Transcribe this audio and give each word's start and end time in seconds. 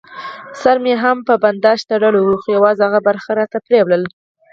سر 0.61 0.77
مې 0.83 0.93
هم 1.03 1.17
په 1.27 1.33
بنداژ 1.43 1.79
تړلی 1.89 2.21
و، 2.23 2.39
خو 2.41 2.47
یوازې 2.55 2.79
یې 2.81 2.85
هغه 2.87 2.99
برخه 3.07 3.29
راته 3.39 3.57
پرېولل. 3.65 4.03